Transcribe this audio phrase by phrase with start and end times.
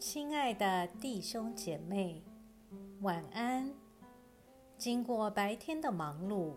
[0.00, 2.22] 亲爱的弟兄姐妹，
[3.02, 3.70] 晚安。
[4.78, 6.54] 经过白天的忙碌，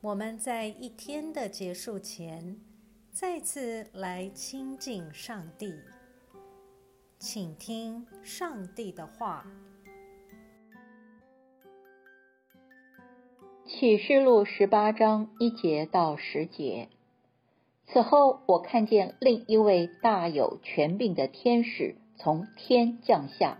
[0.00, 2.60] 我们在一天的结束前，
[3.10, 5.74] 再次来亲近上帝，
[7.18, 9.44] 请听上帝的话。
[13.66, 16.88] 启示录十八章一节到十节。
[17.86, 23.58] 此后，我看见另一位大有权柄的天使从天降下，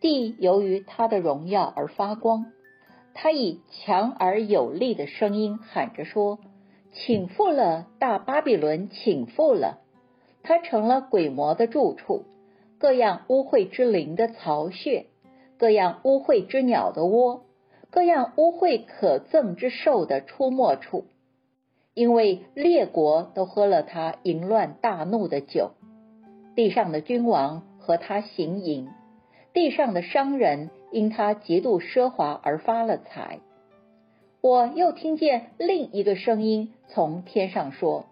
[0.00, 2.46] 地由于他的荣耀而发光。
[3.14, 6.40] 他以强而有力的声音喊着说
[6.92, 9.78] ：“请复了，大巴比伦，请复了！
[10.42, 12.24] 他成了鬼魔的住处，
[12.78, 15.06] 各样污秽之灵的巢穴，
[15.56, 17.44] 各样污秽之鸟的窝，
[17.90, 21.04] 各样污秽可憎之兽的出没处。”
[21.94, 25.72] 因为列国都喝了他淫乱大怒的酒，
[26.56, 28.88] 地上的君王和他行淫，
[29.52, 33.40] 地上的商人因他极度奢华而发了财。
[34.40, 38.06] 我又听见另一个声音从天上说：“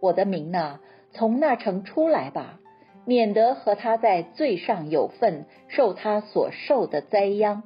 [0.00, 0.80] 我的民呐，
[1.12, 2.60] 从那城出来吧，
[3.04, 7.62] 免得和他在罪上有份，受他所受的灾殃。”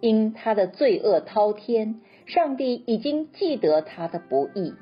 [0.00, 4.74] 因他的罪恶滔天，上帝已经记得他的不义。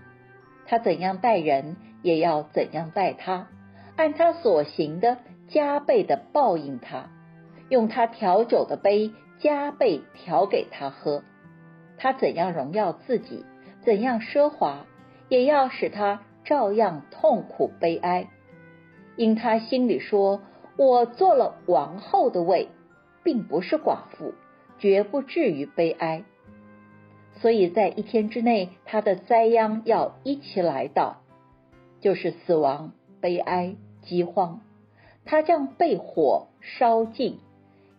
[0.67, 3.49] 他怎样待人，也要怎样待他，
[3.97, 5.19] 按他所行的
[5.53, 7.11] 加倍的报应他，
[7.69, 11.23] 用他调酒的杯加倍调给他喝。
[11.99, 13.45] 他怎样荣耀自己，
[13.85, 14.87] 怎样奢华，
[15.29, 18.29] 也要使他照样痛苦悲哀。
[19.17, 20.41] 因他心里说
[20.77, 22.69] ：“我做了王后的位，
[23.23, 24.35] 并不是寡妇。”
[24.79, 26.25] 绝不至于悲哀，
[27.35, 31.23] 所以在一天之内，他的灾殃要一起来到，
[32.01, 34.61] 就是死亡、悲哀、饥荒，
[35.25, 37.39] 他将被火烧尽，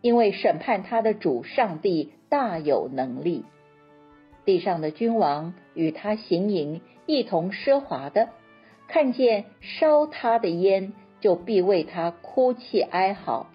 [0.02, 3.46] 因为审判他的主上帝大有能力。
[4.46, 8.30] 地上的君王与他行淫，一同奢华的，
[8.88, 13.48] 看见烧他的烟，就必为他哭泣哀嚎，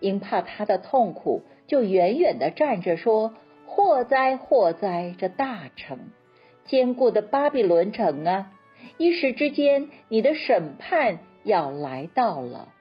[0.00, 1.42] 因怕他的痛苦。
[1.66, 3.34] 就远远的站着说
[3.64, 5.14] ：“祸灾，祸灾！
[5.16, 5.98] 这大城，
[6.64, 8.50] 坚固的巴比伦城啊！
[8.98, 12.72] 一时之间，你的审判要来到了。”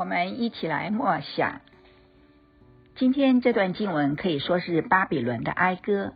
[0.00, 1.60] 我们一起来默想。
[2.96, 6.14] 今天这段经文可以说是巴比伦的哀歌。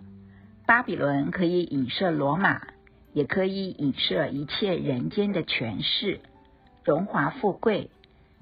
[0.65, 2.63] 巴比伦可以影射罗马，
[3.13, 6.21] 也可以影射一切人间的权势、
[6.83, 7.91] 荣华富贵。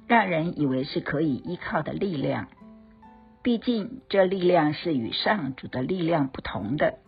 [0.06, 2.46] 让人以为是可以依靠的力量，
[3.42, 7.00] 毕竟这力量是与上主的力量不同的。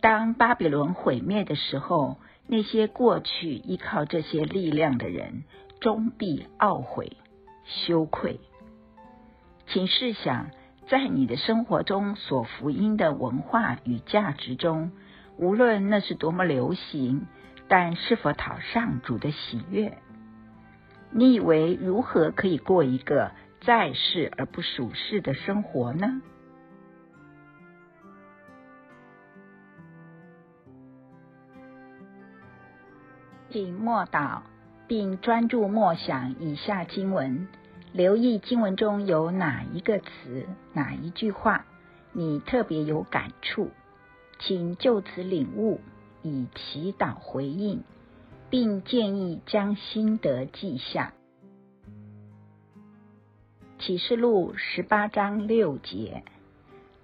[0.00, 2.18] 当巴比伦毁灭的时候，
[2.48, 5.44] 那些过去依靠这些力量的人，
[5.80, 7.16] 终必懊悔、
[7.64, 8.40] 羞愧。
[9.66, 10.50] 请试想，
[10.88, 14.92] 在你的生活中所福音的文化与价值中，
[15.36, 17.26] 无论那是多么流行，
[17.68, 19.98] 但是否讨上主的喜悦？
[21.12, 26.20] 你以为如何可以过一个在世而不属世的生活呢？
[33.50, 34.42] 请默祷，
[34.90, 37.46] 并专注默想以下经文，
[37.92, 41.64] 留意经文中有哪一个词、哪一句话
[42.10, 43.70] 你特别有感触，
[44.40, 45.80] 请就此领悟，
[46.22, 47.84] 以祈祷回应。
[48.50, 51.12] 并建议将心得记下。
[53.78, 56.24] 启示录十八章六节，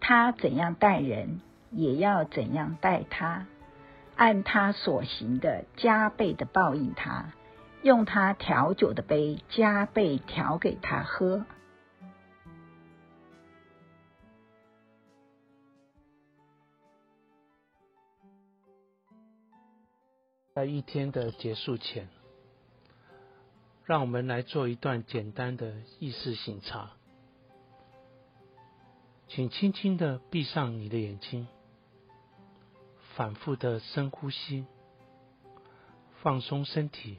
[0.00, 3.46] 他怎样待人，也要怎样待他，
[4.16, 7.26] 按他所行的加倍的报应他，
[7.82, 11.44] 用他调酒的杯加倍调给他喝。
[20.52, 22.08] 在一天的结束前，
[23.84, 26.92] 让我们来做一段简单的意识醒察。
[29.28, 31.46] 请轻轻的闭上你的眼睛，
[33.16, 34.64] 反复的深呼吸，
[36.22, 37.18] 放松身体，